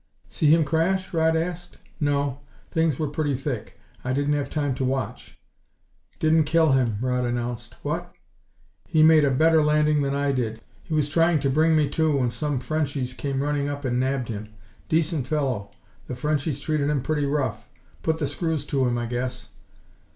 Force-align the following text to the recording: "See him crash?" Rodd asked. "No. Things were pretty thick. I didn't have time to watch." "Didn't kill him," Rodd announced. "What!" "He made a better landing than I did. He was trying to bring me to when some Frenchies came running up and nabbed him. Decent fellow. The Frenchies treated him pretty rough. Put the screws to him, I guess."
"See 0.29 0.47
him 0.47 0.63
crash?" 0.65 1.13
Rodd 1.13 1.35
asked. 1.35 1.77
"No. 1.99 2.39
Things 2.71 2.97
were 2.97 3.07
pretty 3.07 3.35
thick. 3.35 3.79
I 4.03 4.13
didn't 4.13 4.33
have 4.33 4.49
time 4.49 4.73
to 4.73 4.83
watch." 4.83 5.37
"Didn't 6.17 6.45
kill 6.45 6.71
him," 6.71 6.97
Rodd 7.01 7.23
announced. 7.23 7.75
"What!" 7.83 8.11
"He 8.87 9.03
made 9.03 9.23
a 9.23 9.29
better 9.29 9.61
landing 9.61 10.01
than 10.01 10.15
I 10.15 10.31
did. 10.31 10.59
He 10.81 10.95
was 10.95 11.07
trying 11.07 11.39
to 11.41 11.51
bring 11.51 11.75
me 11.75 11.87
to 11.89 12.17
when 12.17 12.31
some 12.31 12.59
Frenchies 12.59 13.13
came 13.13 13.43
running 13.43 13.69
up 13.69 13.85
and 13.85 13.99
nabbed 13.99 14.29
him. 14.29 14.49
Decent 14.89 15.27
fellow. 15.27 15.69
The 16.07 16.15
Frenchies 16.15 16.59
treated 16.61 16.89
him 16.89 17.03
pretty 17.03 17.27
rough. 17.27 17.69
Put 18.01 18.17
the 18.17 18.25
screws 18.25 18.65
to 18.65 18.87
him, 18.87 18.97
I 18.97 19.05
guess." 19.05 19.49